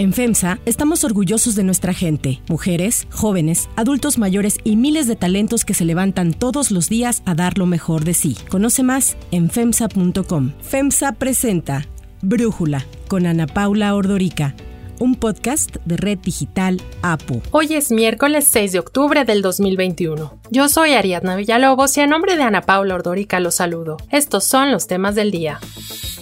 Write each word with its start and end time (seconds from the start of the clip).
En 0.00 0.14
FEMSA 0.14 0.60
estamos 0.64 1.04
orgullosos 1.04 1.54
de 1.56 1.62
nuestra 1.62 1.92
gente, 1.92 2.40
mujeres, 2.48 3.06
jóvenes, 3.10 3.68
adultos 3.76 4.16
mayores 4.16 4.56
y 4.64 4.76
miles 4.76 5.06
de 5.06 5.14
talentos 5.14 5.66
que 5.66 5.74
se 5.74 5.84
levantan 5.84 6.32
todos 6.32 6.70
los 6.70 6.88
días 6.88 7.22
a 7.26 7.34
dar 7.34 7.58
lo 7.58 7.66
mejor 7.66 8.04
de 8.04 8.14
sí. 8.14 8.34
Conoce 8.48 8.82
más 8.82 9.18
en 9.30 9.50
FEMSA.com. 9.50 10.52
FEMSA 10.62 11.12
presenta 11.12 11.86
Brújula 12.22 12.86
con 13.08 13.26
Ana 13.26 13.46
Paula 13.46 13.94
Ordorica 13.94 14.54
un 15.00 15.16
podcast 15.16 15.76
de 15.84 15.96
Red 15.96 16.18
Digital 16.18 16.80
APU. 17.02 17.42
Hoy 17.50 17.74
es 17.74 17.90
miércoles 17.90 18.46
6 18.48 18.72
de 18.72 18.78
octubre 18.78 19.24
del 19.24 19.42
2021. 19.42 20.38
Yo 20.50 20.68
soy 20.68 20.92
Ariadna 20.92 21.36
Villalobos 21.36 21.96
y 21.96 22.00
a 22.02 22.06
nombre 22.06 22.36
de 22.36 22.42
Ana 22.42 22.62
Paula 22.62 22.94
Ordorica 22.94 23.40
los 23.40 23.56
saludo. 23.56 23.96
Estos 24.10 24.44
son 24.44 24.70
los 24.70 24.86
temas 24.86 25.14
del 25.14 25.30
día. 25.30 25.58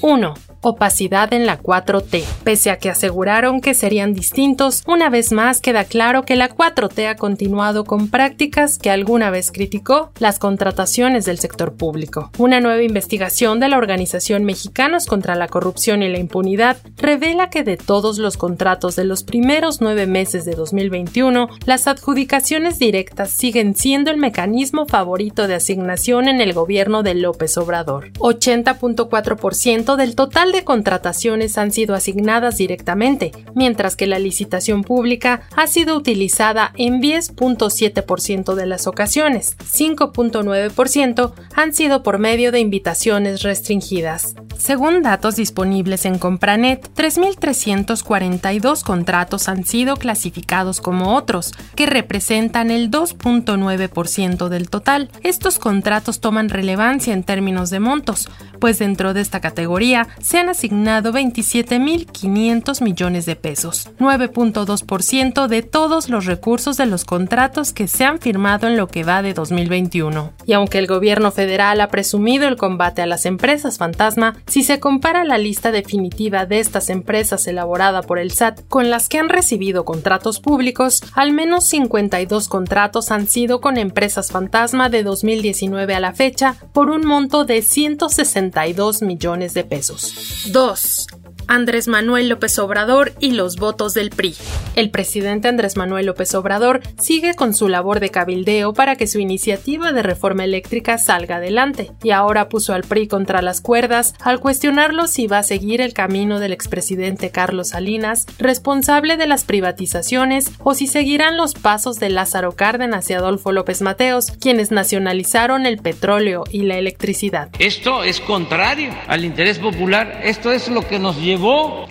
1 0.00 0.34
opacidad 0.61 1.32
en 1.32 1.46
la 1.46 1.61
4T. 1.61 2.24
Pese 2.45 2.70
a 2.70 2.79
que 2.79 2.91
aseguraron 2.91 3.61
que 3.61 3.74
serían 3.74 4.14
distintos, 4.14 4.82
una 4.86 5.10
vez 5.10 5.33
más 5.33 5.60
queda 5.60 5.84
claro 5.84 6.24
que 6.24 6.37
la 6.37 6.50
4T 6.50 7.09
ha 7.09 7.16
continuado 7.16 7.84
con 7.84 8.09
prácticas 8.09 8.78
que 8.78 8.91
alguna 8.91 9.30
vez 9.30 9.50
criticó 9.52 10.10
las 10.19 10.38
contrataciones 10.38 11.24
del 11.24 11.38
sector 11.38 11.74
público. 11.74 12.30
Una 12.38 12.60
nueva 12.60 12.83
investigación 12.83 13.60
de 13.60 13.69
la 13.69 13.78
organización 13.78 14.45
Mexicanos 14.45 15.06
contra 15.06 15.34
la 15.34 15.48
Corrupción 15.48 16.02
y 16.02 16.09
la 16.09 16.19
Impunidad 16.19 16.77
revela 16.97 17.50
que 17.50 17.64
de 17.64 17.77
todos 17.77 18.19
los 18.19 18.36
contratos 18.36 18.97
de 18.97 19.05
los 19.05 19.22
primeros 19.22 19.80
nueve 19.80 20.06
meses 20.06 20.45
de 20.45 20.55
2021, 20.55 21.48
las 21.64 21.86
adjudicaciones 21.86 22.78
directas 22.78 23.30
siguen 23.30 23.75
siendo 23.75 24.11
el 24.11 24.16
mecanismo 24.16 24.86
favorito 24.86 25.47
de 25.47 25.55
asignación 25.55 26.28
en 26.28 26.41
el 26.41 26.52
gobierno 26.52 27.02
de 27.02 27.14
López 27.14 27.56
Obrador. 27.59 28.12
80.4% 28.14 29.97
del 29.97 30.14
total 30.14 30.48
de 30.52 30.65
contrataciones 30.65 31.59
han 31.59 31.73
sido 31.73 31.95
asignadas 31.95 32.56
directamente, 32.59 33.33
mientras 33.55 33.97
que 33.97 34.06
la 34.06 34.19
licitación 34.19 34.83
pública 34.83 35.43
ha 35.56 35.66
sido 35.66 35.97
utilizada 35.97 36.73
en 36.77 37.00
10.7% 37.00 38.55
de 38.55 38.67
las 38.67 38.87
ocasiones, 38.87 39.56
5.9% 39.59 41.33
han 41.55 41.72
sido 41.72 42.03
por 42.03 42.19
medio 42.19 42.53
de 42.53 42.61
invitaciones 42.61 43.42
restringidas. 43.42 44.34
Según 44.59 45.03
datos 45.03 45.37
disponibles 45.37 46.05
en 46.05 46.19
Compranet, 46.19 46.91
3.342 46.94 48.83
contratos 48.83 49.48
han 49.48 49.65
sido 49.65 49.97
clasificados 49.97 50.81
como 50.81 51.15
otros, 51.15 51.55
que 51.77 51.87
representan 51.87 52.72
el 52.72 52.91
2.9% 52.91 54.48
del 54.48 54.69
total. 54.69 55.11
Estos 55.22 55.59
contratos 55.59 56.20
toman 56.20 56.48
relevancia 56.48 57.15
en 57.15 57.22
términos 57.22 57.70
de 57.70 57.78
montos, 57.78 58.28
pues 58.59 58.78
dentro 58.78 59.15
de 59.15 59.20
esta 59.20 59.41
categoría 59.41 60.09
se 60.20 60.38
han 60.39 60.48
asignado 60.48 61.12
27.500 61.12 62.83
millones 62.83 63.27
de 63.27 63.36
pesos, 63.36 63.91
9.2% 63.98 65.47
de 65.47 65.62
todos 65.62 66.08
los 66.08 66.27
recursos 66.27 66.77
de 66.77 66.86
los 66.86 67.05
contratos 67.05 67.72
que 67.72 67.89
se 67.89 68.05
han 68.05 68.19
firmado 68.20 68.66
en 68.66 68.77
lo 68.77 68.89
que 68.89 69.05
va 69.05 69.22
de 69.22 69.34
2021. 69.34 70.33
Y 70.47 70.53
aunque 70.53 70.78
el 70.78 70.86
gobierno 70.86 71.31
federal 71.31 71.81
ha 71.81 71.89
presumido 71.89 72.48
el 72.48 72.56
combate 72.56 73.03
a 73.03 73.06
las 73.06 73.27
empresas 73.27 73.78
fantasma, 73.78 74.36
si 74.47 74.62
se 74.62 74.81
compara 74.81 75.25
la 75.25 75.39
lista 75.39 75.72
definitiva 75.72 76.47
de 76.47 76.61
estas 76.61 76.91
empresas 76.91 77.47
elaborada 77.47 78.03
por 78.03 78.19
el 78.19 78.33
SAT 78.33 78.61
con 78.69 78.91
las 78.91 79.09
que 79.09 79.19
han 79.19 79.28
recibido 79.28 79.84
contratos 79.84 80.41
públicos, 80.41 81.03
al 81.14 81.33
menos 81.33 81.64
52 81.64 82.48
contratos 82.48 83.11
han 83.11 83.27
sido 83.28 83.61
con 83.61 83.77
empresas 83.77 84.31
fantasma 84.31 84.89
de 84.89 85.03
2019 85.03 85.94
a 85.94 86.00
la 86.00 86.12
fecha 86.12 86.56
por 86.72 86.91
un 86.91 87.06
monto 87.06 87.44
de 87.44 87.62
162 87.62 89.03
millones 89.03 89.55
de 89.55 89.64
pesos. 89.64 90.28
2. 90.51 91.07
Andrés 91.48 91.88
Manuel 91.88 92.28
López 92.28 92.58
Obrador 92.58 93.14
y 93.20 93.32
los 93.32 93.56
votos 93.56 93.94
del 93.94 94.10
PRI. 94.10 94.34
El 94.77 94.91
presidente 94.91 95.48
Andrés 95.48 95.78
Manuel 95.78 96.04
López 96.04 96.34
Obrador 96.34 96.82
sigue 97.00 97.32
con 97.34 97.54
su 97.54 97.68
labor 97.68 98.00
de 98.00 98.10
cabildeo 98.10 98.74
para 98.74 98.96
que 98.96 99.06
su 99.06 99.18
iniciativa 99.18 99.92
de 99.92 100.02
reforma 100.02 100.44
eléctrica 100.44 100.98
salga 100.98 101.37
adelante, 101.37 101.91
y 102.03 102.10
ahora 102.10 102.50
puso 102.50 102.75
al 102.75 102.82
PRI 102.82 103.08
contra 103.08 103.41
las 103.41 103.62
cuerdas 103.62 104.14
al 104.20 104.41
cuestionarlo 104.41 105.06
si 105.06 105.26
va 105.26 105.38
a 105.38 105.42
seguir 105.42 105.81
el 105.81 105.94
camino 105.94 106.38
del 106.38 106.53
expresidente 106.53 107.31
Carlos 107.31 107.69
Salinas, 107.70 108.26
responsable 108.38 109.16
de 109.16 109.26
las 109.26 109.44
privatizaciones, 109.44 110.53
o 110.62 110.75
si 110.75 110.87
seguirán 110.87 111.38
los 111.38 111.54
pasos 111.54 111.98
de 111.98 112.10
Lázaro 112.10 112.53
Cárdenas 112.53 113.08
y 113.08 113.14
Adolfo 113.14 113.53
López 113.53 113.81
Mateos, 113.81 114.32
quienes 114.38 114.70
nacionalizaron 114.70 115.64
el 115.64 115.78
petróleo 115.78 116.44
y 116.53 116.64
la 116.64 116.76
electricidad. 116.76 117.48
Esto 117.58 118.04
es 118.04 118.20
contrario 118.20 118.94
al 119.06 119.25
interés 119.25 119.58
popular, 119.58 120.20
esto 120.22 120.53
es 120.53 120.69
lo 120.69 120.87
que 120.87 120.98
nos 120.98 121.16
lleva 121.16 121.38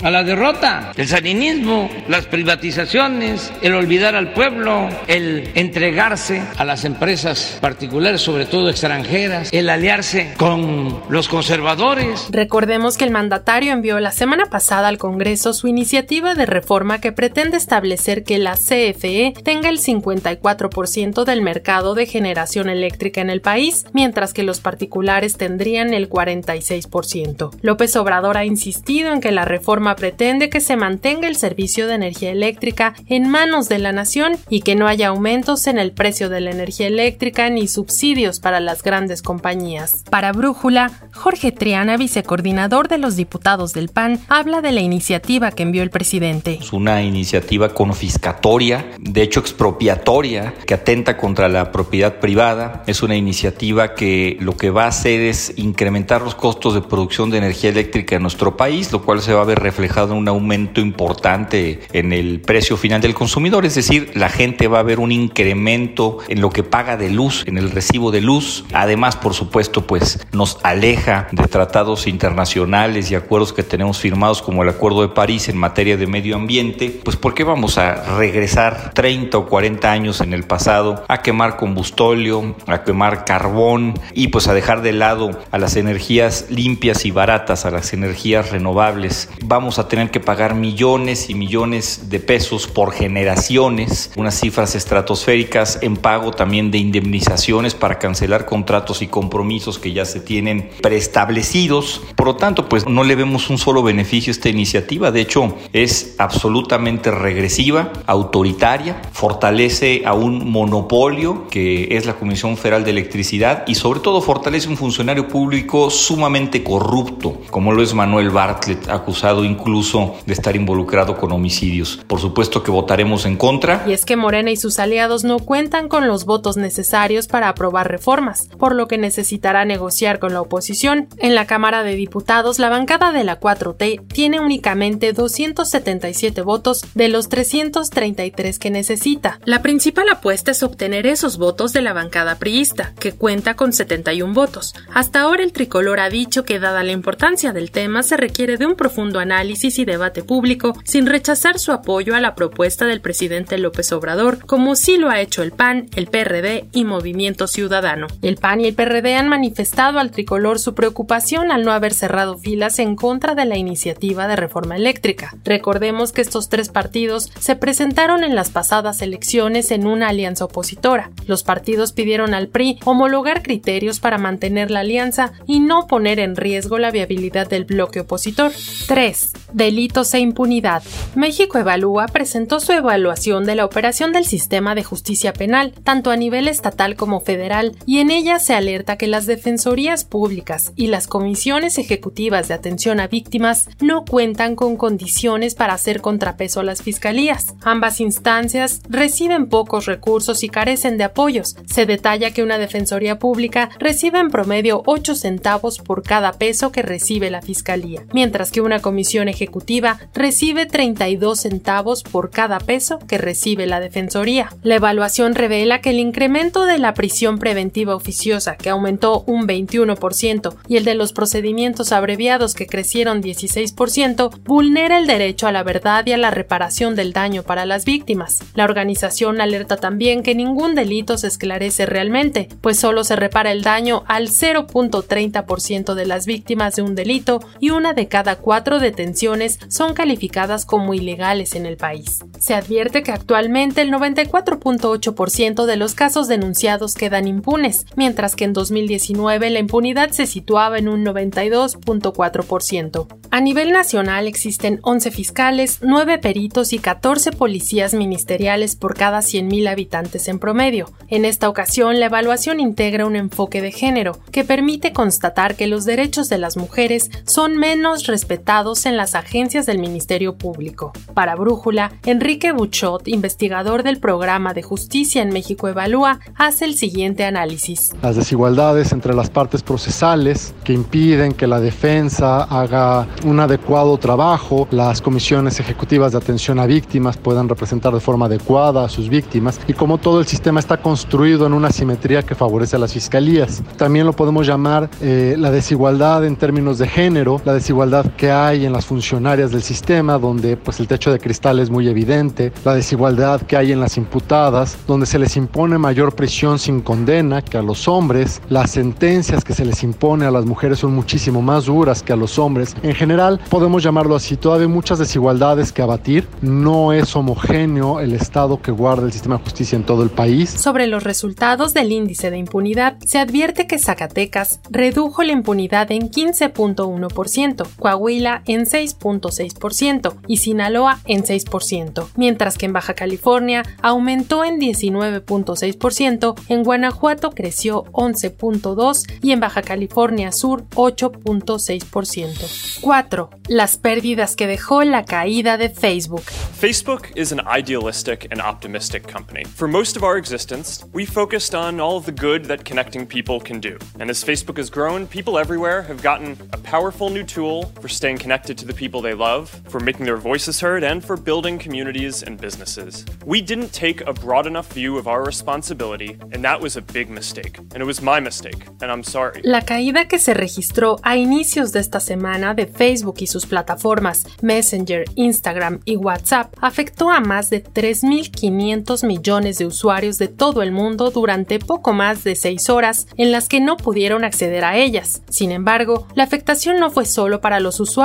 a 0.02 0.12
la 0.12 0.24
derrota. 0.26 0.92
El 0.98 1.08
salinismo, 1.08 1.90
las 2.10 2.26
privatizaciones, 2.26 3.54
el 3.62 3.76
olvidar 3.76 4.14
al 4.14 4.34
pueblo, 4.34 4.90
el 5.08 5.52
entregarse 5.56 6.42
a 6.58 6.66
las 6.66 6.84
empresas 6.84 7.58
particulares, 7.62 8.20
sobre 8.20 8.46
todo 8.46 8.70
extranjeras, 8.70 9.54
el 9.54 9.70
aliarse 9.70 10.34
con 10.38 11.02
los 11.10 11.30
conservadores. 11.30 12.28
Recordemos 12.30 12.98
que 12.98 13.06
el 13.06 13.12
mandatario 13.12 13.72
envió 13.72 14.02
la 14.02 14.12
semana 14.12 14.48
pasada 14.48 14.90
al 14.90 14.98
Congreso 14.98 15.54
su 15.54 15.68
iniciativa 15.70 16.36
de 16.36 16.46
reforma 16.46 17.00
que 17.00 17.14
pretende 17.14 17.56
establecer 17.56 18.26
que 18.26 18.40
la 18.40 18.56
CFE 18.56 19.34
tenga 19.46 19.70
el 19.70 19.80
54% 19.80 21.24
del 21.24 21.42
mercado 21.42 21.96
de 21.96 22.06
generación 22.06 22.68
eléctrica 22.70 23.22
en 23.22 23.30
el 23.30 23.40
país, 23.40 23.86
mientras 23.94 24.34
que 24.34 24.44
los 24.44 24.60
particulares 24.60 25.38
tendrían 25.38 25.94
el 25.94 26.10
46%. 26.10 27.52
López 27.62 27.96
Obrador 27.96 28.36
ha 28.36 28.44
insistido 28.44 29.14
en 29.14 29.22
que 29.22 29.37
la 29.38 29.46
reforma 29.46 29.96
pretende 29.96 30.50
que 30.50 30.60
se 30.62 30.76
mantenga 30.78 31.28
el 31.28 31.36
servicio 31.36 31.86
de 31.86 31.94
energía 31.94 32.32
eléctrica 32.32 32.96
en 33.06 33.30
manos 33.30 33.70
de 33.70 33.78
la 33.78 33.92
nación 33.92 34.36
y 34.50 34.62
que 34.62 34.74
no 34.74 34.88
haya 34.88 35.10
aumentos 35.10 35.68
en 35.68 35.78
el 35.78 35.92
precio 35.92 36.28
de 36.30 36.42
la 36.42 36.50
energía 36.50 36.88
eléctrica 36.88 37.48
ni 37.52 37.68
subsidios 37.68 38.40
para 38.40 38.60
las 38.60 38.82
grandes 38.82 39.22
compañías. 39.22 40.04
Para 40.10 40.32
Brújula, 40.32 40.90
Jorge 41.14 41.52
Triana, 41.52 41.98
vicecoordinador 41.98 42.88
de 42.88 42.98
los 42.98 43.16
diputados 43.16 43.74
del 43.74 43.90
PAN, 43.90 44.20
habla 44.28 44.62
de 44.62 44.72
la 44.72 44.82
iniciativa 44.82 45.52
que 45.52 45.62
envió 45.62 45.84
el 45.84 45.92
presidente. 45.92 46.58
Es 46.60 46.74
una 46.74 47.04
iniciativa 47.04 47.76
confiscatoria, 47.76 48.88
de 48.98 49.22
hecho 49.22 49.40
expropiatoria, 49.40 50.56
que 50.66 50.74
atenta 50.74 51.16
contra 51.16 51.48
la 51.48 51.72
propiedad 51.72 52.16
privada. 52.20 52.82
Es 52.88 53.04
una 53.04 53.16
iniciativa 53.16 53.94
que 53.94 54.36
lo 54.40 54.58
que 54.58 54.72
va 54.72 54.86
a 54.86 54.88
hacer 54.88 55.22
es 55.22 55.54
incrementar 55.58 56.24
los 56.24 56.34
costos 56.34 56.74
de 56.74 56.82
producción 56.82 57.30
de 57.30 57.38
energía 57.38 57.70
eléctrica 57.70 58.16
en 58.16 58.24
nuestro 58.24 58.58
país, 58.58 58.92
lo 58.92 59.04
cual 59.04 59.17
se 59.22 59.34
va 59.34 59.42
a 59.42 59.46
ver 59.46 59.60
reflejado 59.60 60.16
un 60.16 60.28
aumento 60.28 60.82
importante 60.82 61.80
en 61.94 62.14
el 62.14 62.42
precio 62.42 62.78
final 62.78 63.02
del 63.02 63.14
consumidor, 63.14 63.66
es 63.66 63.76
decir, 63.76 64.12
la 64.16 64.30
gente 64.30 64.68
va 64.68 64.80
a 64.80 64.84
ver 64.84 65.00
un 65.00 65.12
incremento 65.12 66.20
en 66.28 66.42
lo 66.42 66.50
que 66.50 66.64
paga 66.64 66.98
de 66.98 67.10
luz, 67.10 67.44
en 67.48 67.58
el 67.58 67.72
recibo 67.72 68.12
de 68.12 68.22
luz. 68.22 68.66
Además, 68.74 69.16
por 69.16 69.34
supuesto, 69.34 69.86
pues 69.86 70.26
nos 70.32 70.60
aleja 70.64 71.28
de 71.32 71.48
tratados 71.48 72.08
internacionales 72.08 73.12
y 73.12 73.16
acuerdos 73.16 73.54
que 73.54 73.64
tenemos 73.64 74.00
firmados 74.00 74.42
como 74.42 74.64
el 74.64 74.70
Acuerdo 74.70 75.02
de 75.02 75.10
París 75.10 75.50
en 75.50 75.58
materia 75.58 75.98
de 75.98 76.08
medio 76.08 76.36
ambiente, 76.36 77.00
pues 77.04 77.16
¿por 77.16 77.34
qué 77.34 77.44
vamos 77.44 77.78
a 77.78 78.18
regresar 78.18 78.92
30 78.94 79.38
o 79.38 79.46
40 79.48 79.92
años 79.92 80.22
en 80.22 80.34
el 80.34 80.44
pasado 80.44 81.04
a 81.08 81.22
quemar 81.22 81.58
combustóleo, 81.58 82.56
a 82.68 82.84
quemar 82.84 83.26
carbón 83.26 84.00
y 84.14 84.28
pues 84.28 84.48
a 84.48 84.54
dejar 84.54 84.82
de 84.82 84.94
lado 84.94 85.32
a 85.52 85.58
las 85.58 85.76
energías 85.76 86.48
limpias 86.50 87.06
y 87.06 87.12
baratas, 87.12 87.66
a 87.66 87.72
las 87.72 87.94
energías 87.94 88.52
renovables? 88.52 89.07
Vamos 89.44 89.80
a 89.80 89.88
tener 89.88 90.12
que 90.12 90.20
pagar 90.20 90.56
millones 90.56 91.30
y 91.30 91.36
millones 91.36 92.10
de 92.10 92.20
pesos 92.20 92.68
por 92.68 92.92
generaciones, 92.92 94.12
unas 94.16 94.40
cifras 94.40 94.76
estratosféricas 94.76 95.80
en 95.82 95.98
pago 95.98 96.32
también 96.32 96.72
de 96.72 96.78
indemnizaciones 96.78 97.76
para 97.76 98.00
cancelar 98.00 98.46
contratos 98.46 99.02
y 99.02 99.08
compromisos 99.08 99.80
que 99.80 99.94
ya 99.94 100.06
se 100.06 100.20
tienen 100.20 100.70
preestablecidos. 100.82 102.02
Por 102.16 102.28
lo 102.28 102.36
tanto, 102.36 102.68
pues 102.70 102.88
no 102.88 103.04
le 103.04 103.16
vemos 103.16 103.50
un 103.50 103.58
solo 103.58 103.84
beneficio 103.84 104.32
a 104.32 104.36
esta 104.36 104.50
iniciativa. 104.50 105.12
De 105.12 105.22
hecho, 105.22 105.56
es 105.74 106.16
absolutamente 106.18 107.12
regresiva, 107.12 107.92
autoritaria, 108.06 109.02
fortalece 109.12 110.04
a 110.06 110.14
un 110.14 110.50
monopolio 110.52 111.48
que 111.50 111.98
es 111.98 112.06
la 112.06 112.14
Comisión 112.14 112.58
Federal 112.58 112.84
de 112.84 112.92
Electricidad 112.92 113.64
y 113.68 113.76
sobre 113.76 114.00
todo 114.00 114.22
fortalece 114.22 114.70
un 114.70 114.78
funcionario 114.78 115.28
público 115.28 115.90
sumamente 115.90 116.64
corrupto, 116.64 117.42
como 117.50 117.72
lo 117.72 117.84
es 117.84 117.94
Manuel 117.94 118.30
Bartlett, 118.30 118.88
acusado 118.98 119.44
incluso 119.44 120.16
de 120.26 120.34
estar 120.34 120.56
involucrado 120.56 121.18
con 121.18 121.32
homicidios. 121.32 122.00
Por 122.08 122.20
supuesto 122.20 122.64
que 122.64 122.72
votaremos 122.72 123.26
en 123.26 123.38
contra. 123.38 123.84
Y 123.88 123.94
es 123.94 124.06
que 124.06 124.16
Morena 124.16 124.52
y 124.52 124.58
sus 124.58 124.80
aliados 124.80 125.24
no 125.24 125.40
cuentan 125.40 125.88
con 125.88 126.08
los 126.08 126.26
votos 126.26 126.58
necesarios 126.58 127.28
para 127.28 127.50
aprobar 127.50 127.90
reformas, 127.90 128.50
por 128.60 128.76
lo 128.76 128.88
que 128.88 128.98
necesitará 128.98 129.66
negociar 129.66 130.20
con 130.20 130.34
la 130.34 130.42
oposición. 130.42 131.08
En 131.18 131.36
la 131.36 131.48
Cámara 131.48 131.84
de 131.84 131.96
Diputados, 131.96 132.60
la 132.60 132.70
bancada 132.70 133.12
de 133.12 133.24
la 133.24 133.40
4T 133.40 134.08
tiene 134.08 134.40
únicamente 134.40 135.14
277 135.14 136.42
votos 136.42 136.82
de 136.94 137.08
los 137.08 137.30
333 137.30 138.60
que 138.60 138.70
necesita. 138.70 139.40
La 139.46 139.62
principal 139.62 140.10
apuesta 140.10 140.52
es 140.52 140.64
obtener 140.64 141.08
esos 141.08 141.38
votos 141.38 141.74
de 141.74 141.82
la 141.82 141.94
bancada 141.94 142.36
priista, 142.36 142.94
que 143.00 143.14
cuenta 143.14 143.56
con 143.56 143.74
71 143.74 144.34
votos. 144.34 144.74
Hasta 144.94 145.22
ahora 145.22 145.44
el 145.44 145.54
tricolor 145.54 146.00
ha 146.00 146.10
dicho 146.10 146.44
que 146.44 146.60
dada 146.60 146.84
la 146.84 146.92
importancia 146.92 147.54
del 147.54 147.72
tema 147.72 148.04
se 148.04 148.18
requiere 148.18 148.58
de 148.58 148.66
un 148.66 148.76
profundo 148.88 149.20
análisis 149.20 149.80
y 149.80 149.84
debate 149.84 150.24
público 150.24 150.74
sin 150.86 151.08
rechazar 151.08 151.60
su 151.60 151.74
apoyo 151.74 152.16
a 152.16 152.22
la 152.22 152.36
propuesta 152.36 152.86
del 152.86 153.02
presidente 153.02 153.58
López 153.58 153.92
Obrador, 153.92 154.46
como 154.46 154.78
sí 154.78 154.96
lo 154.96 155.10
ha 155.10 155.20
hecho 155.20 155.44
el 155.44 155.52
PAN, 155.52 155.90
el 155.98 156.08
PRD 156.08 156.70
y 156.72 156.86
Movimiento 156.86 157.48
Ciudadano. 157.48 158.08
El 158.22 158.38
PAN 158.38 158.62
y 158.62 158.68
el 158.68 158.76
PRD 158.76 159.16
han 159.16 159.28
manifestado 159.28 160.00
al 160.00 160.12
tricolor 160.12 160.60
su 160.60 160.74
preocupación 160.74 161.52
al 161.52 161.66
no 161.66 161.74
haber 161.74 161.94
cerrado 161.94 162.38
filas 162.38 162.80
en 162.80 162.96
contra 162.96 163.36
de 163.36 163.44
la 163.44 163.58
iniciativa 163.58 164.26
de 164.26 164.38
reforma 164.38 164.78
eléctrica. 164.78 165.36
Recordemos 165.44 166.14
que 166.14 166.22
estos 166.22 166.48
tres 166.48 166.70
partidos 166.70 167.30
se 167.42 167.58
presentaron 167.58 168.24
en 168.24 168.36
las 168.36 168.52
pasadas 168.52 169.02
elecciones 169.02 169.72
en 169.72 169.86
una 169.86 170.08
alianza 170.08 170.46
opositora. 170.46 171.12
Los 171.26 171.44
partidos 171.44 171.92
pidieron 171.92 172.34
al 172.34 172.48
PRI 172.48 172.80
homologar 172.86 173.44
criterios 173.44 174.00
para 174.00 174.18
mantener 174.18 174.72
la 174.72 174.80
alianza 174.80 175.34
y 175.46 175.60
no 175.60 175.88
poner 175.88 176.20
en 176.20 176.38
riesgo 176.38 176.78
la 176.78 176.90
viabilidad 176.90 177.50
del 177.50 177.66
bloque 177.66 178.00
opositor. 178.00 178.54
3. 178.88 179.34
Delitos 179.54 180.14
e 180.14 180.20
impunidad. 180.20 180.84
México 181.16 181.58
Evalúa 181.58 182.08
presentó 182.08 182.60
su 182.60 182.74
evaluación 182.74 183.46
de 183.46 183.56
la 183.56 183.66
operación 183.66 184.12
del 184.12 184.26
sistema 184.26 184.76
de 184.76 184.84
justicia 184.84 185.34
penal, 185.34 185.74
tanto 185.84 186.12
a 186.12 186.18
nivel 186.18 186.48
estatal 186.48 186.96
como 186.96 187.22
federal, 187.22 187.76
y 187.86 188.00
en 188.00 188.12
ella 188.12 188.40
se 188.40 188.54
alerta 188.54 188.98
que 188.98 189.08
las 189.08 189.26
defensorías 189.26 190.04
públicas 190.04 190.74
y 190.76 190.88
las 190.88 191.08
comisiones 191.08 191.78
ejecutivas 191.78 192.48
de 192.48 192.54
atención 192.56 193.00
a 193.00 193.08
víctimas 193.08 193.70
no 193.80 194.04
cuentan 194.04 194.56
con 194.56 194.76
condiciones 194.76 195.56
para 195.56 195.74
hacer 195.74 196.02
contrapeso 196.02 196.60
a 196.60 196.64
las 196.64 196.82
fiscalías. 196.82 197.56
Ambas 197.64 198.02
instancias 198.02 198.82
reciben 198.90 199.48
pocos 199.48 199.86
recursos 199.86 200.44
y 200.44 200.50
carecen 200.50 200.98
de 200.98 201.06
apoyos. 201.06 201.56
Se 201.66 201.86
detalla 201.86 202.32
que 202.32 202.44
una 202.44 202.58
defensoría 202.58 203.18
pública 203.18 203.70
recibe 203.80 204.20
en 204.20 204.30
promedio 204.30 204.84
8 204.86 205.16
centavos 205.16 205.80
por 205.80 206.04
cada 206.04 206.34
peso 206.34 206.72
que 206.72 206.82
recibe 206.82 207.30
la 207.30 207.42
fiscalía, 207.42 208.06
mientras 208.14 208.52
que 208.52 208.62
una 208.68 208.82
comisión 208.82 209.30
ejecutiva 209.30 209.98
recibe 210.14 210.66
32 210.66 211.40
centavos 211.40 212.04
por 212.04 212.30
cada 212.30 212.60
peso 212.60 213.00
que 213.00 213.18
recibe 213.18 213.66
la 213.66 213.80
defensoría. 213.80 214.50
La 214.62 214.76
evaluación 214.76 215.36
revela 215.36 215.82
que 215.82 215.92
el 215.92 216.00
incremento 216.00 216.66
de 216.66 216.78
la 216.78 216.94
prisión 216.94 217.40
preventiva 217.40 217.96
oficiosa, 217.96 218.58
que 218.58 218.70
aumentó 218.70 219.24
un 219.26 219.48
21%, 219.48 220.56
y 220.68 220.78
el 220.78 220.84
de 220.84 220.96
los 220.96 221.14
procedimientos 221.14 221.92
abreviados, 221.94 222.54
que 222.54 222.68
crecieron 222.68 223.24
16%, 223.24 224.32
vulnera 224.44 224.98
el 224.98 225.08
derecho 225.08 225.48
a 225.48 225.54
la 225.54 225.64
verdad 225.64 226.06
y 226.06 226.12
a 226.12 226.18
la 226.18 226.30
reparación 226.30 226.96
del 226.96 227.14
daño 227.14 227.44
para 227.44 227.66
las 227.66 227.86
víctimas. 227.86 228.40
La 228.54 228.66
organización 228.66 229.40
alerta 229.40 229.78
también 229.78 230.24
que 230.24 230.36
ningún 230.36 230.76
delito 230.76 231.18
se 231.18 231.28
esclarece 231.28 231.86
realmente, 231.86 232.50
pues 232.60 232.78
solo 232.78 233.06
se 233.06 233.16
repara 233.16 233.54
el 233.54 233.62
daño 233.62 234.04
al 234.08 234.28
0.30% 234.28 235.94
de 235.94 236.06
las 236.06 236.26
víctimas 236.26 236.76
de 236.76 236.82
un 236.82 236.96
delito 236.96 237.40
y 237.62 237.70
una 237.70 237.94
de 237.94 238.10
cada 238.10 238.36
cuatro 238.36 238.57
detenciones 238.64 239.60
son 239.70 239.94
calificadas 239.94 240.66
como 240.66 240.94
ilegales 240.94 241.56
en 241.56 241.66
el 241.66 241.78
país. 241.78 242.20
Se 242.40 242.54
advierte 242.54 243.04
que 243.04 243.12
actualmente 243.12 243.82
el 243.82 243.92
94.8% 243.92 245.66
de 245.66 245.76
los 245.76 245.94
casos 245.94 246.28
denunciados 246.28 246.96
quedan 246.96 247.28
impunes, 247.28 247.86
mientras 247.96 248.36
que 248.36 248.46
en 248.46 248.54
2019 248.54 249.50
la 249.50 249.60
impunidad 249.60 250.12
se 250.12 250.26
situaba 250.26 250.78
en 250.78 250.88
un 250.88 251.06
92.4%. 251.06 253.08
A 253.30 253.42
nivel 253.42 253.72
nacional 253.72 254.28
existen 254.28 254.80
11 254.84 255.12
fiscales, 255.12 255.80
9 255.82 256.18
peritos 256.18 256.74
y 256.74 256.80
14 256.80 257.32
policías 257.32 257.94
ministeriales 257.94 258.76
por 258.76 258.96
cada 258.96 259.20
100.000 259.20 259.70
habitantes 259.70 260.28
en 260.28 260.40
promedio. 260.40 260.92
En 261.10 261.26
esta 261.26 261.50
ocasión, 261.50 262.00
la 262.00 262.08
evaluación 262.08 262.60
integra 262.60 263.06
un 263.06 263.16
enfoque 263.16 263.62
de 263.62 263.72
género 263.72 264.20
que 264.32 264.44
permite 264.44 264.94
constatar 264.94 265.56
que 265.56 265.68
los 265.68 265.86
derechos 265.86 266.30
de 266.30 266.38
las 266.38 266.58
mujeres 266.58 267.12
son 267.26 267.58
menos 267.58 268.08
respetados 268.08 268.47
en 268.48 268.96
las 268.96 269.14
agencias 269.14 269.66
del 269.66 269.78
Ministerio 269.78 270.38
Público. 270.38 270.94
Para 271.14 271.36
Brújula, 271.36 271.92
Enrique 272.06 272.54
Buchot, 272.54 273.06
investigador 273.10 273.84
del 273.84 274.00
programa 274.00 274.54
de 274.54 274.64
justicia 274.64 275.22
en 275.22 275.34
México 275.34 275.68
Evalúa, 275.68 276.22
hace 276.36 276.64
el 276.64 276.76
siguiente 276.76 277.26
análisis. 277.26 277.92
Las 278.02 278.16
desigualdades 278.16 278.94
entre 278.94 279.14
las 279.14 279.30
partes 279.30 279.64
procesales 279.64 280.56
que 280.64 280.72
impiden 280.72 281.34
que 281.34 281.46
la 281.46 281.60
defensa 281.60 282.44
haga 282.44 283.06
un 283.26 283.42
adecuado 283.42 283.98
trabajo, 283.98 284.66
las 284.72 285.02
comisiones 285.02 285.60
ejecutivas 285.60 286.14
de 286.14 286.20
atención 286.20 286.58
a 286.60 286.66
víctimas 286.68 287.18
puedan 287.18 287.50
representar 287.50 287.94
de 287.94 288.00
forma 288.00 288.28
adecuada 288.28 288.86
a 288.86 288.90
sus 288.90 289.10
víctimas 289.10 289.60
y 289.68 289.74
como 289.74 289.98
todo 289.98 290.22
el 290.22 290.26
sistema 290.26 290.62
está 290.62 290.78
construido 290.78 291.46
en 291.48 291.52
una 291.52 291.70
simetría 291.70 292.24
que 292.24 292.34
favorece 292.34 292.78
a 292.78 292.80
las 292.80 292.94
fiscalías. 292.94 293.62
También 293.76 294.06
lo 294.06 294.14
podemos 294.14 294.48
llamar 294.48 294.90
eh, 295.02 295.36
la 295.38 295.52
desigualdad 295.52 296.24
en 296.24 296.38
términos 296.38 296.78
de 296.78 296.88
género, 296.88 297.42
la 297.44 297.54
desigualdad 297.54 298.06
que 298.16 298.27
hay 298.32 298.66
en 298.66 298.74
las 298.74 298.86
funcionarias 298.86 299.52
del 299.52 299.62
sistema, 299.62 300.18
donde 300.18 300.58
pues 300.58 300.80
el 300.80 300.88
techo 300.88 301.12
de 301.12 301.20
cristal 301.20 301.60
es 301.60 301.70
muy 301.70 301.88
evidente, 301.88 302.52
la 302.66 302.76
desigualdad 302.76 303.42
que 303.42 303.58
hay 303.58 303.72
en 303.72 303.80
las 303.80 303.98
imputadas, 303.98 304.78
donde 304.88 305.06
se 305.06 305.20
les 305.20 305.38
impone 305.38 305.78
mayor 305.78 306.16
prisión 306.16 306.60
sin 306.60 306.82
condena 306.82 307.42
que 307.42 307.58
a 307.58 307.62
los 307.62 307.88
hombres, 307.88 308.42
las 308.50 308.72
sentencias 308.72 309.44
que 309.44 309.54
se 309.54 309.66
les 309.66 309.84
impone 309.84 310.26
a 310.26 310.32
las 310.32 310.46
mujeres 310.46 310.80
son 310.80 310.94
muchísimo 310.94 311.42
más 311.42 311.66
duras 311.66 312.04
que 312.04 312.14
a 312.14 312.16
los 312.16 312.40
hombres. 312.40 312.76
En 312.84 312.96
general, 312.96 313.40
podemos 313.50 313.84
llamarlo 313.84 314.16
así, 314.16 314.38
todavía 314.38 314.68
hay 314.68 314.74
muchas 314.74 315.00
desigualdades 315.00 315.72
que 315.72 315.82
abatir, 315.82 316.28
no 316.42 316.94
es 316.94 317.16
homogéneo 317.16 318.00
el 318.00 318.14
estado 318.14 318.62
que 318.62 318.72
guarda 318.72 319.06
el 319.06 319.12
sistema 319.12 319.38
de 319.38 319.44
justicia 319.44 319.76
en 319.76 319.84
todo 319.84 320.04
el 320.04 320.10
país. 320.10 320.50
Sobre 320.50 320.88
los 320.88 321.04
resultados 321.04 321.74
del 321.74 321.92
índice 321.92 322.32
de 322.32 322.38
impunidad, 322.38 322.98
se 323.06 323.20
advierte 323.20 323.68
que 323.68 323.80
Zacatecas 323.80 324.60
redujo 324.70 325.24
la 325.24 325.32
impunidad 325.32 325.92
en 325.92 326.10
15.1%, 326.10 327.68
Coahuila 327.78 328.17
en 328.26 328.66
6.6% 328.66 330.16
y 330.28 330.38
Sinaloa 330.38 331.00
en 331.06 331.24
6%, 331.24 332.08
mientras 332.16 332.58
que 332.58 332.66
en 332.66 332.74
Baja 332.74 332.94
California 332.94 333.64
aumentó 333.82 334.44
en 334.44 334.60
19.6%, 334.60 336.36
en 336.50 336.64
Guanajuato 336.64 337.32
creció 337.32 337.86
11.2% 337.94 339.20
y 339.22 339.32
en 339.32 339.40
Baja 339.40 339.62
California 339.62 340.32
Sur 340.32 340.66
8.6%. 340.70 342.82
4. 342.82 343.30
Las 343.48 343.78
pérdidas 343.78 344.36
que 344.36 344.48
dejó 344.48 344.84
la 344.84 345.06
caída 345.06 345.58
de 345.58 345.70
Facebook. 345.70 346.24
Facebook 346.24 347.08
is 347.16 347.32
an 347.32 347.42
idealistic 347.48 348.28
and 348.32 348.42
optimistic 348.42 349.08
company. 349.08 349.44
For 349.44 349.68
most 349.68 349.96
of 349.96 350.04
our 350.04 350.18
existence, 350.18 350.84
we 350.94 351.06
focused 351.06 351.54
on 351.54 351.80
all 351.80 351.98
of 351.98 352.06
the 352.06 352.12
good 352.12 352.46
that 352.46 352.66
connecting 352.66 353.06
people 353.06 353.40
can 353.40 353.60
do. 353.60 353.78
And 354.00 354.10
as 354.10 354.24
Facebook 354.24 354.58
has 354.58 354.70
grown, 354.70 355.08
people 355.08 355.38
everywhere 355.38 355.84
have 355.84 356.02
gotten 356.02 356.38
a 356.54 356.58
powerful 356.58 357.10
new 357.10 357.24
tool 357.24 357.66
for 357.80 357.88
staying 357.88 358.07
connected 358.16 358.58
to 358.60 358.66
the 358.66 358.74
people 358.74 359.02
they 359.02 359.16
love, 359.16 359.50
for 359.68 359.80
making 359.80 360.06
their 360.06 360.18
voices 360.18 360.62
heard, 360.62 360.84
and 360.84 361.04
for 361.04 361.18
building 361.18 361.58
communities 361.58 362.24
and 362.24 362.40
businesses. 362.40 363.04
We 363.26 363.42
didn't 363.42 363.74
take 363.74 364.02
a 364.08 364.14
broad 364.14 364.46
enough 364.46 364.72
view 364.72 364.98
of 364.98 365.08
our 365.08 365.26
responsibility, 365.26 366.18
and 366.32 366.44
that 366.44 366.62
was 366.62 366.78
a 366.78 366.82
big 366.82 367.10
mistake. 367.10 367.58
And 367.74 367.82
it 367.82 367.86
was 367.86 368.02
my 368.02 368.20
mistake, 368.20 368.68
and 368.82 368.92
I'm 368.92 369.04
sorry. 369.04 369.42
La 369.44 369.64
caída 369.64 370.08
que 370.08 370.20
se 370.20 370.34
registró 370.34 370.98
a 371.02 371.18
inicios 371.18 371.74
de 371.74 371.80
esta 371.80 372.00
semana 372.00 372.54
de 372.54 372.68
Facebook 372.68 373.16
y 373.20 373.28
sus 373.28 373.46
plataformas 373.46 374.26
Messenger, 374.42 375.06
Instagram 375.16 375.80
y 375.86 375.96
WhatsApp 375.96 376.54
afectó 376.62 377.10
a 377.10 377.20
más 377.20 377.50
de 377.50 377.64
3.500 377.64 379.06
millones 379.06 379.58
de 379.58 379.66
usuarios 379.66 380.18
de 380.18 380.28
todo 380.28 380.62
el 380.62 380.72
mundo 380.72 381.10
durante 381.10 381.60
poco 381.60 381.94
más 381.94 382.24
de 382.24 382.36
seis 382.36 382.70
horas 382.70 383.08
en 383.18 383.32
las 383.32 383.50
que 383.50 383.60
no 383.60 383.76
pudieron 383.76 384.24
acceder 384.24 384.64
a 384.64 384.78
ellas. 384.78 385.24
Sin 385.30 385.52
embargo, 385.52 386.08
la 386.14 386.24
afectación 386.24 386.80
no 386.80 386.92
fue 386.92 387.06
solo 387.06 387.42
para 387.42 387.60
los 387.60 387.80
usuarios. 387.80 387.97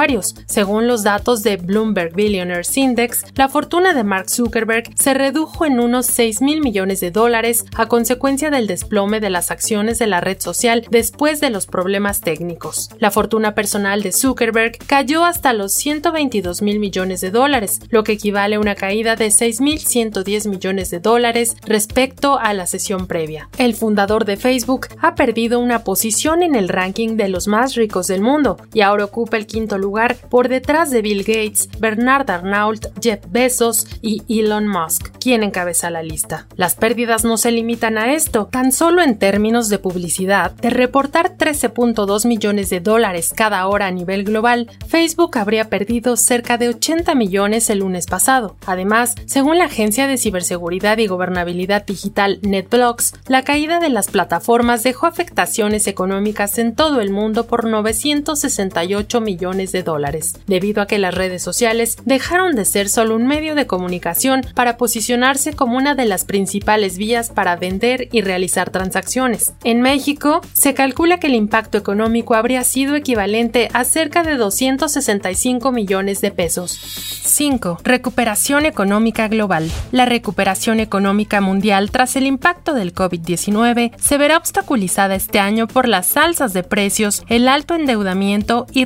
Según 0.46 0.87
los 0.87 1.02
datos 1.02 1.42
de 1.42 1.58
Bloomberg 1.58 2.14
Billionaires 2.14 2.75
Index, 2.78 3.26
la 3.34 3.50
fortuna 3.50 3.92
de 3.92 4.04
Mark 4.04 4.30
Zuckerberg 4.30 4.84
se 4.96 5.12
redujo 5.12 5.66
en 5.66 5.78
unos 5.80 6.06
6 6.06 6.40
mil 6.40 6.62
millones 6.62 7.00
de 7.00 7.11
dólares 7.11 7.66
a 7.76 7.88
consecuencia 7.88 8.49
del 8.49 8.66
desplome 8.66 9.20
de 9.20 9.28
las 9.28 9.50
acciones 9.50 9.99
de 9.99 10.06
la 10.06 10.22
red 10.22 10.40
social 10.40 10.87
después 10.90 11.40
de 11.40 11.50
los 11.50 11.66
problemas 11.66 12.22
técnicos. 12.22 12.88
La 13.00 13.11
fortuna 13.11 13.54
personal 13.54 14.02
de 14.02 14.12
Zuckerberg 14.12 14.78
cayó 14.87 15.26
hasta 15.26 15.52
los 15.52 15.75
122 15.75 16.62
mil 16.62 16.78
millones 16.78 17.20
de 17.20 17.30
dólares, 17.30 17.80
lo 17.90 18.02
que 18.02 18.12
equivale 18.12 18.56
a 18.56 18.61
una 18.61 18.76
caída 18.76 19.14
de 19.14 19.26
6.110 19.26 20.49
millones 20.49 20.88
de 20.88 21.00
dólares 21.00 21.54
respecto 21.66 22.38
a 22.38 22.54
la 22.54 22.64
sesión 22.66 23.06
previa. 23.06 23.50
El 23.58 23.75
fundador 23.75 24.25
de 24.25 24.38
Facebook 24.38 24.87
ha 25.02 25.14
perdido 25.16 25.61
una 25.61 25.84
posición 25.84 26.42
en 26.42 26.54
el 26.54 26.70
ranking 26.70 27.18
de 27.18 27.28
los 27.28 27.46
más 27.46 27.75
ricos 27.75 28.06
del 28.06 28.22
mundo 28.22 28.56
y 28.72 28.80
ahora 28.80 29.04
ocupa 29.04 29.37
el 29.37 29.46
quinto 29.46 29.81
lugar 29.82 30.16
por 30.30 30.48
detrás 30.48 30.90
de 30.90 31.02
Bill 31.02 31.24
Gates, 31.24 31.68
Bernard 31.78 32.30
Arnault, 32.30 32.86
Jeff 33.02 33.20
Bezos 33.28 33.86
y 34.00 34.22
Elon 34.28 34.66
Musk, 34.66 35.10
quien 35.18 35.42
encabeza 35.42 35.90
la 35.90 36.02
lista. 36.02 36.46
Las 36.56 36.74
pérdidas 36.74 37.24
no 37.24 37.36
se 37.36 37.50
limitan 37.50 37.98
a 37.98 38.14
esto, 38.14 38.46
tan 38.46 38.72
solo 38.72 39.02
en 39.02 39.18
términos 39.18 39.68
de 39.68 39.78
publicidad, 39.78 40.52
de 40.52 40.70
reportar 40.70 41.36
13.2 41.36 42.26
millones 42.26 42.70
de 42.70 42.80
dólares 42.80 43.32
cada 43.34 43.66
hora 43.66 43.88
a 43.88 43.90
nivel 43.90 44.24
global, 44.24 44.70
Facebook 44.88 45.36
habría 45.36 45.68
perdido 45.68 46.16
cerca 46.16 46.56
de 46.56 46.68
80 46.68 47.14
millones 47.14 47.68
el 47.70 47.80
lunes 47.80 48.06
pasado. 48.06 48.56
Además, 48.66 49.14
según 49.26 49.58
la 49.58 49.64
agencia 49.64 50.06
de 50.06 50.18
ciberseguridad 50.18 50.98
y 50.98 51.06
gobernabilidad 51.08 51.84
digital 51.84 52.38
NetBlocks, 52.42 53.14
la 53.26 53.42
caída 53.42 53.80
de 53.80 53.88
las 53.88 54.08
plataformas 54.08 54.82
dejó 54.82 55.06
afectaciones 55.06 55.86
económicas 55.86 56.58
en 56.58 56.74
todo 56.74 57.00
el 57.00 57.10
mundo 57.10 57.46
por 57.46 57.66
968 57.66 59.20
millones 59.20 59.71
de 59.72 59.82
dólares, 59.82 60.34
debido 60.46 60.82
a 60.82 60.86
que 60.86 60.98
las 60.98 61.14
redes 61.14 61.42
sociales 61.42 61.96
dejaron 62.04 62.54
de 62.54 62.64
ser 62.64 62.88
solo 62.88 63.16
un 63.16 63.26
medio 63.26 63.54
de 63.54 63.66
comunicación 63.66 64.42
para 64.54 64.76
posicionarse 64.76 65.54
como 65.54 65.76
una 65.76 65.94
de 65.94 66.04
las 66.04 66.24
principales 66.24 66.98
vías 66.98 67.30
para 67.30 67.56
vender 67.56 68.08
y 68.12 68.20
realizar 68.20 68.70
transacciones. 68.70 69.54
En 69.64 69.80
México, 69.80 70.40
se 70.52 70.74
calcula 70.74 71.18
que 71.18 71.28
el 71.28 71.34
impacto 71.34 71.78
económico 71.78 72.34
habría 72.34 72.64
sido 72.64 72.94
equivalente 72.94 73.68
a 73.72 73.84
cerca 73.84 74.22
de 74.22 74.36
265 74.36 75.72
millones 75.72 76.20
de 76.20 76.30
pesos. 76.30 76.78
5. 77.24 77.78
Recuperación 77.82 78.66
económica 78.66 79.28
global. 79.28 79.70
La 79.90 80.04
recuperación 80.04 80.80
económica 80.80 81.40
mundial 81.40 81.90
tras 81.90 82.16
el 82.16 82.26
impacto 82.26 82.74
del 82.74 82.94
COVID-19 82.94 83.92
se 83.98 84.18
verá 84.18 84.36
obstaculizada 84.36 85.14
este 85.14 85.38
año 85.38 85.66
por 85.66 85.88
las 85.88 86.16
alzas 86.16 86.52
de 86.52 86.62
precios, 86.62 87.22
el 87.28 87.48
alto 87.48 87.74
endeudamiento 87.74 88.66
y 88.72 88.84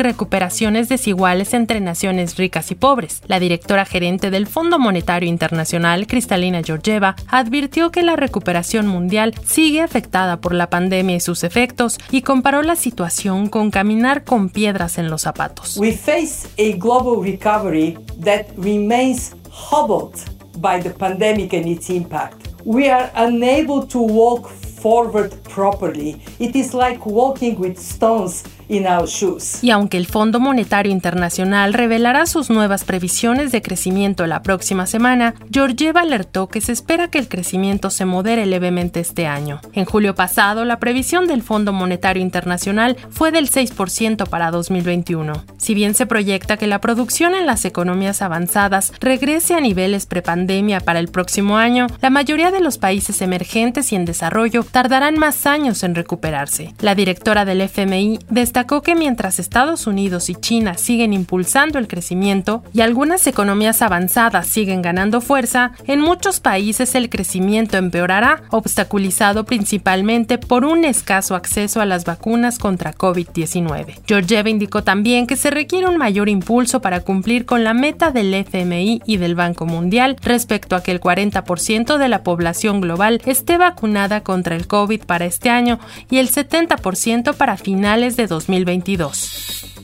recuperaciones 0.76 0.88
desiguales 0.88 1.54
entre 1.54 1.80
naciones 1.80 2.36
ricas 2.36 2.70
y 2.70 2.74
pobres. 2.74 3.22
La 3.26 3.40
directora 3.40 3.84
gerente 3.84 4.30
del 4.30 4.46
Fondo 4.46 4.78
Monetario 4.78 5.28
Internacional, 5.28 6.06
Cristalina 6.06 6.62
Georgieva, 6.62 7.16
advirtió 7.28 7.90
que 7.90 8.02
la 8.02 8.16
recuperación 8.16 8.86
mundial 8.86 9.34
sigue 9.44 9.80
afectada 9.80 10.40
por 10.40 10.52
la 10.52 10.68
pandemia 10.68 11.16
y 11.16 11.20
sus 11.20 11.44
efectos 11.44 11.98
y 12.10 12.22
comparó 12.22 12.62
la 12.62 12.76
situación 12.76 13.48
con 13.48 13.70
caminar 13.70 14.24
con 14.24 14.48
piedras 14.50 14.98
en 14.98 15.08
los 15.08 15.22
zapatos. 15.22 15.76
We 15.78 15.92
face 15.92 16.48
a 16.58 16.76
global 16.76 17.22
recovery 17.22 17.96
that 18.22 18.46
remains 18.56 19.34
hobbled 19.50 20.14
by 20.58 20.80
the 20.80 20.90
pandemic 20.90 21.54
and 21.54 21.66
its 21.66 21.88
impact. 21.88 22.48
We 22.64 22.90
are 22.90 23.10
unable 23.14 23.86
to 23.88 23.98
walk 23.98 24.48
forward 24.82 25.32
properly. 25.44 26.16
It 26.38 26.54
is 26.54 26.74
like 26.74 27.06
walking 27.06 27.58
with 27.58 27.78
stones 27.78 28.44
y 28.68 29.70
aunque 29.70 29.96
el 29.96 30.06
Fondo 30.06 30.40
Monetario 30.40 30.90
Internacional 30.90 31.72
revelará 31.72 32.26
sus 32.26 32.50
nuevas 32.50 32.84
previsiones 32.84 33.52
de 33.52 33.62
crecimiento 33.62 34.26
la 34.26 34.42
próxima 34.42 34.86
semana, 34.86 35.34
Georgieva 35.52 36.00
alertó 36.00 36.48
que 36.48 36.60
se 36.60 36.72
espera 36.72 37.08
que 37.08 37.18
el 37.18 37.28
crecimiento 37.28 37.90
se 37.90 38.04
modere 38.04 38.44
levemente 38.44 39.00
este 39.00 39.26
año. 39.26 39.60
En 39.72 39.84
julio 39.84 40.14
pasado, 40.14 40.64
la 40.64 40.80
previsión 40.80 41.26
del 41.26 41.42
Fondo 41.42 41.72
Monetario 41.72 42.22
Internacional 42.22 42.96
fue 43.10 43.30
del 43.30 43.50
6% 43.50 44.28
para 44.28 44.50
2021. 44.50 45.44
Si 45.58 45.74
bien 45.74 45.94
se 45.94 46.06
proyecta 46.06 46.56
que 46.56 46.66
la 46.66 46.80
producción 46.80 47.34
en 47.34 47.46
las 47.46 47.64
economías 47.64 48.20
avanzadas 48.20 48.92
regrese 49.00 49.54
a 49.54 49.60
niveles 49.60 50.06
prepandemia 50.06 50.80
para 50.80 50.98
el 50.98 51.08
próximo 51.08 51.56
año, 51.56 51.86
la 52.00 52.10
mayoría 52.10 52.50
de 52.50 52.60
los 52.60 52.78
países 52.78 53.22
emergentes 53.22 53.92
y 53.92 53.96
en 53.96 54.04
desarrollo 54.04 54.64
tardarán 54.64 55.18
más 55.18 55.46
años 55.46 55.82
en 55.84 55.94
recuperarse. 55.94 56.74
La 56.80 56.94
directora 56.94 57.44
del 57.44 57.60
FMI 57.60 58.18
destacó 58.28 58.55
que 58.64 58.94
mientras 58.94 59.38
Estados 59.38 59.86
Unidos 59.86 60.30
y 60.30 60.34
China 60.34 60.78
siguen 60.78 61.12
impulsando 61.12 61.78
el 61.78 61.88
crecimiento 61.88 62.64
y 62.72 62.80
algunas 62.80 63.26
economías 63.26 63.82
avanzadas 63.82 64.46
siguen 64.46 64.80
ganando 64.80 65.20
fuerza, 65.20 65.72
en 65.86 66.00
muchos 66.00 66.40
países 66.40 66.94
el 66.94 67.10
crecimiento 67.10 67.76
empeorará, 67.76 68.44
obstaculizado 68.50 69.44
principalmente 69.44 70.38
por 70.38 70.64
un 70.64 70.86
escaso 70.86 71.34
acceso 71.34 71.82
a 71.82 71.84
las 71.84 72.06
vacunas 72.06 72.58
contra 72.58 72.94
COVID-19. 72.94 74.00
Georgieva 74.06 74.48
indicó 74.48 74.82
también 74.82 75.26
que 75.26 75.36
se 75.36 75.50
requiere 75.50 75.86
un 75.86 75.98
mayor 75.98 76.30
impulso 76.30 76.80
para 76.80 77.00
cumplir 77.00 77.44
con 77.44 77.62
la 77.62 77.74
meta 77.74 78.10
del 78.10 78.32
FMI 78.32 79.02
y 79.04 79.18
del 79.18 79.34
Banco 79.34 79.66
Mundial 79.66 80.16
respecto 80.22 80.76
a 80.76 80.82
que 80.82 80.92
el 80.92 81.00
40% 81.00 81.98
de 81.98 82.08
la 82.08 82.22
población 82.22 82.80
global 82.80 83.20
esté 83.26 83.58
vacunada 83.58 84.22
contra 84.22 84.56
el 84.56 84.66
COVID 84.66 85.04
para 85.04 85.26
este 85.26 85.50
año 85.50 85.78
y 86.08 86.18
el 86.18 86.30
70% 86.30 87.34
para 87.34 87.58
finales 87.58 88.16
de 88.16 88.26
2022. 88.46 89.12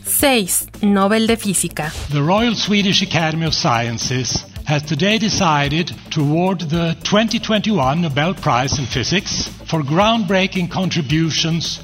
6. 0.05 0.67
Nobel 0.83 1.27
de 1.27 1.37
Física. 1.37 1.91
The 2.11 2.23
Royal 2.23 2.55
Swedish 2.55 3.03
Academy 3.03 3.47
of 3.47 3.55
Sciences 3.55 4.45
has 4.65 4.83
today 4.83 5.19
decided 5.19 5.93
to 6.11 6.21
award 6.21 6.61
the 6.61 6.97
2021 7.03 8.03
Nobel 8.03 8.35
Prize 8.35 8.79
in 8.79 8.87
Physics 8.87 9.49
for 9.67 9.83
groundbreaking 9.83 10.71
contributions 10.71 11.81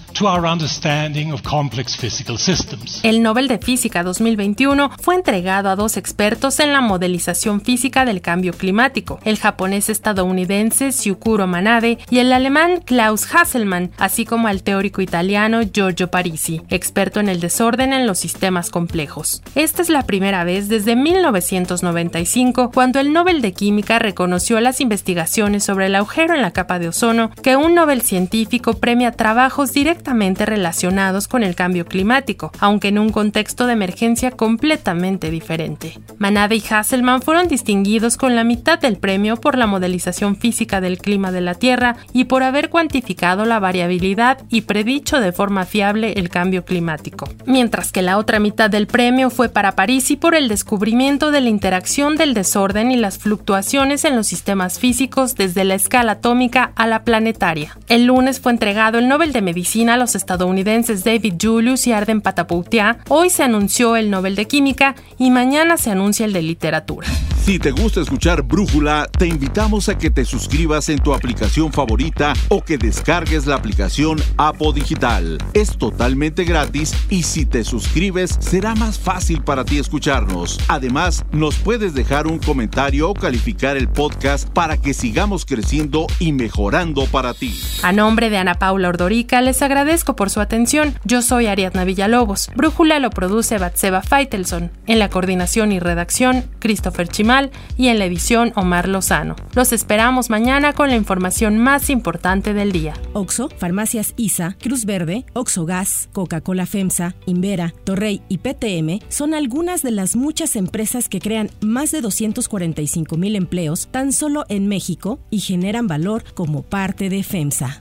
El 3.05 3.23
Nobel 3.23 3.47
de 3.47 3.59
Física 3.59 4.03
2021 4.03 4.91
fue 5.01 5.15
entregado 5.15 5.71
a 5.71 5.77
dos 5.77 5.97
expertos 5.97 6.59
en 6.59 6.73
la 6.73 6.81
modelización 6.81 7.61
física 7.61 8.05
del 8.05 8.21
cambio 8.21 8.53
climático, 8.53 9.21
el 9.25 9.39
japonés 9.39 9.89
estadounidense 9.89 10.91
Syukuro 10.91 11.47
Manabe 11.47 11.99
y 12.11 12.19
el 12.19 12.33
alemán 12.33 12.81
Klaus 12.85 13.33
Hasselmann, 13.33 13.93
así 13.97 14.25
como 14.25 14.49
al 14.49 14.65
teórico 14.65 15.03
italiano 15.03 15.61
Giorgio 15.63 16.11
Parisi, 16.11 16.63
experto 16.69 17.21
en 17.21 17.29
el 17.29 17.39
desorden 17.39 17.93
en 17.93 18.09
los 18.09 18.19
sistemas 18.19 18.71
complejos. 18.71 19.41
Esta 19.55 19.83
es 19.83 19.89
la 19.89 20.03
primera 20.03 20.43
vez 20.43 20.69
desde 20.69 20.97
1995 20.97 22.73
cuando 22.73 22.99
el 22.99 23.13
Nobel 23.13 23.41
de 23.41 23.53
Química 23.53 24.01
reconoció 24.01 24.59
las 24.59 24.81
investigaciones 24.81 25.63
sobre 25.63 25.87
el 25.87 25.95
agujero 25.95 26.35
en 26.35 26.43
la 26.43 26.51
capa 26.51 26.81
de 26.81 26.89
ozono 26.89 27.31
que 27.41 27.55
un 27.55 27.77
Nobel 27.77 28.03
científico 28.03 28.75
premia 28.75 29.13
trabajos 29.13 29.73
directamente 29.73 30.08
relacionados 30.47 31.29
con 31.29 31.43
el 31.43 31.55
cambio 31.55 31.85
climático, 31.85 32.51
aunque 32.61 32.89
en 32.89 32.99
un 32.99 33.11
contexto 33.11 33.67
de 33.67 33.75
emergencia 33.75 34.31
completamente 34.31 35.31
diferente. 35.31 35.99
Manabe 36.19 36.57
y 36.57 36.65
Hasselman 36.69 37.23
fueron 37.23 37.49
distinguidos 37.49 38.17
con 38.17 38.35
la 38.35 38.45
mitad 38.45 38.79
del 38.79 38.97
premio 38.97 39.37
por 39.37 39.59
la 39.59 39.67
modelización 39.67 40.37
física 40.37 40.81
del 40.81 40.99
clima 40.99 41.31
de 41.31 41.41
la 41.41 41.55
Tierra 41.55 41.97
y 42.13 42.25
por 42.25 42.43
haber 42.43 42.71
cuantificado 42.71 43.45
la 43.45 43.59
variabilidad 43.59 44.39
y 44.49 44.63
predicho 44.63 45.21
de 45.21 45.33
forma 45.33 45.67
fiable 45.67 46.15
el 46.15 46.31
cambio 46.31 46.65
climático, 46.65 47.29
mientras 47.47 47.93
que 47.93 48.03
la 48.03 48.19
otra 48.19 48.39
mitad 48.39 48.71
del 48.71 48.87
premio 48.87 49.31
fue 49.31 49.49
para 49.49 49.73
París 49.73 50.11
y 50.11 50.17
por 50.17 50.35
el 50.35 50.49
descubrimiento 50.49 51.31
de 51.31 51.41
la 51.43 51.51
interacción 51.51 52.17
del 52.17 52.35
desorden 52.35 52.91
y 52.91 52.97
las 52.97 53.19
fluctuaciones 53.19 54.05
en 54.05 54.17
los 54.17 54.27
sistemas 54.27 54.79
físicos 54.79 55.35
desde 55.35 55.65
la 55.65 55.75
escala 55.75 56.13
atómica 56.13 56.73
a 56.77 56.87
la 56.87 57.05
planetaria. 57.05 57.77
El 57.89 58.07
lunes 58.07 58.41
fue 58.41 58.53
entregado 58.53 58.99
el 58.99 59.09
Nobel 59.09 59.33
de 59.33 59.43
Medicina 59.43 59.98
los 59.99 60.15
estadounidenses 60.15 61.05
David 61.05 61.35
Julius 61.41 61.87
y 61.87 61.93
Arden 61.93 62.21
Patapoutia, 62.21 62.99
hoy 63.09 63.31
se 63.31 63.43
anunció 63.43 63.97
el 63.97 64.11
Nobel 64.11 64.37
de 64.37 64.47
Química 64.47 64.95
y 65.19 65.31
mañana 65.31 65.77
se 65.77 65.91
anuncia 65.91 66.25
el 66.27 66.33
de 66.33 66.43
Literatura. 66.43 67.09
Si 67.49 67.59
te 67.59 67.71
gusta 67.71 68.03
escuchar 68.03 68.43
Brújula, 68.43 69.09
te 69.17 69.27
invitamos 69.27 69.89
a 69.89 69.97
que 69.97 70.11
te 70.11 70.27
suscribas 70.27 70.91
en 70.91 70.99
tu 70.99 71.15
aplicación 71.15 71.73
favorita 71.73 72.35
o 72.49 72.63
que 72.63 72.77
descargues 72.77 73.47
la 73.47 73.55
aplicación 73.55 74.21
Apo 74.37 74.71
Digital. 74.75 75.39
Es 75.55 75.79
totalmente 75.79 76.45
gratis 76.45 76.93
y 77.09 77.23
si 77.23 77.47
te 77.47 77.65
suscribes 77.65 78.37
será 78.39 78.75
más 78.75 78.99
fácil 78.99 79.43
para 79.43 79.65
ti 79.65 79.79
escucharnos. 79.79 80.61
Además, 80.69 81.25
nos 81.33 81.57
puedes 81.57 81.95
dejar 81.95 82.27
un 82.27 82.39
comentario 82.39 83.09
o 83.09 83.15
calificar 83.15 83.79
el 83.79 83.89
podcast 83.89 84.47
para 84.51 84.77
que 84.77 84.93
sigamos 84.93 85.47
creciendo 85.47 86.07
y 86.19 86.33
mejorando 86.33 87.07
para 87.07 87.33
ti. 87.33 87.59
A 87.83 87.93
nombre 87.93 88.29
de 88.29 88.37
Ana 88.37 88.57
Paula 88.57 88.91
Ordorica 88.91 89.41
les 89.41 89.63
agradezco 89.89 90.17
por 90.17 90.29
su 90.29 90.41
atención. 90.41 90.95
Yo 91.07 91.23
soy 91.23 91.47
Ariadna 91.47 91.85
Villalobos. 91.85 92.51
Brújula 92.55 92.99
lo 92.99 93.09
produce 93.09 93.57
Batseba 93.57 94.03
Feitelson. 94.03 94.71
En 94.87 94.99
la 94.99 95.09
coordinación 95.09 95.73
y 95.73 95.81
redacción, 95.81 96.45
Christopher 96.59 97.09
Chimal 97.09 97.51
y 97.79 97.89
en 97.89 97.99
la 97.99 98.05
edición 98.05 98.53
Omar 98.55 98.87
Lozano. 98.87 99.35
Los 99.55 99.73
esperamos 99.73 100.29
mañana 100.29 100.75
con 100.75 100.91
la 100.91 100.97
información 100.97 101.57
más 101.57 101.89
importante 101.89 102.53
del 102.53 102.71
día. 102.71 102.93
Oxo, 103.15 103.49
Farmacias 103.49 104.13
ISA, 104.19 104.59
Cruz 104.61 104.85
Verde, 104.85 105.25
Oxo 105.33 105.65
Gas, 105.65 106.11
Coca-Cola 106.13 106.67
FEMSA, 106.67 107.15
Invera, 107.25 107.73
Torrey 107.85 108.21
y 108.29 108.39
PTM 108.39 109.03
son 109.09 109.33
algunas 109.33 109.81
de 109.81 109.93
las 109.93 110.17
muchas 110.17 110.55
empresas 110.57 111.09
que 111.09 111.19
crean 111.19 111.51
más 111.63 111.93
de 111.93 112.03
245 112.03 113.17
mil 113.17 113.37
empleos 113.37 113.89
tan 113.91 114.13
solo 114.13 114.45
en 114.51 114.69
México 114.69 115.19
y 115.31 115.41
generan 115.41 115.87
valor 115.87 116.25
como 116.35 116.61
parte 116.63 117.09
de 117.09 117.23
FEMSA. 117.23 117.81